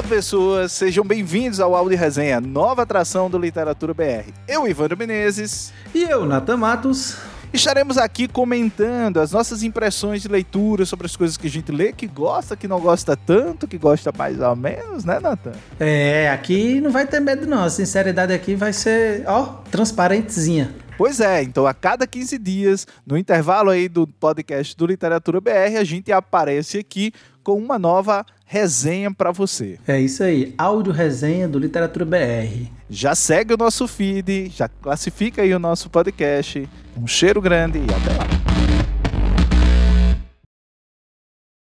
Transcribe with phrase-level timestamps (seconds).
[0.00, 4.32] Olá, pessoas, sejam bem-vindos ao Audio Resenha, nova atração do Literatura BR.
[4.48, 5.74] Eu, Ivandro Menezes.
[5.94, 7.18] E eu, Natan Matos.
[7.52, 11.92] Estaremos aqui comentando as nossas impressões de leitura sobre as coisas que a gente lê,
[11.92, 15.52] que gosta, que não gosta tanto, que gosta mais ou menos, né, Natan?
[15.78, 20.74] É, aqui não vai ter medo não, a sinceridade aqui vai ser, ó, transparentezinha.
[20.96, 25.76] Pois é, então a cada 15 dias, no intervalo aí do podcast do Literatura BR,
[25.78, 27.12] a gente aparece aqui
[27.42, 29.78] com uma nova resenha para você.
[29.86, 32.66] É isso aí, áudio resenha do Literatura BR.
[32.90, 36.68] Já segue o nosso feed, já classifica aí o nosso podcast.
[36.96, 38.39] Um cheiro grande e até lá.